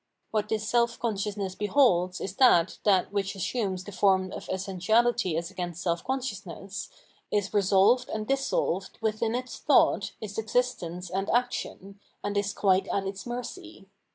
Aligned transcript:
What 0.31 0.49
this 0.49 0.67
self 0.67 0.99
consciousness 0.99 1.53
beholds 1.53 2.19
is 2.19 2.33
that 2.37 2.79
that, 2.85 3.13
which 3.13 3.35
assumes 3.35 3.83
the 3.83 3.91
form 3.91 4.31
of 4.31 4.49
essentiality 4.49 5.37
as 5.37 5.51
against 5.51 5.83
self 5.83 6.03
consciousness, 6.03 6.89
is 7.29 7.53
resolved 7.53 8.09
and 8.09 8.25
dissolved 8.25 8.97
within 8.99 9.35
its 9.35 9.59
thought, 9.59 10.13
its 10.19 10.39
existence 10.39 11.11
and 11.11 11.29
action, 11.29 11.99
and 12.23 12.35
is 12.35 12.51
quite 12.51 12.87
at 12.87 13.05
its 13.05 13.27
mercy. 13.27 13.85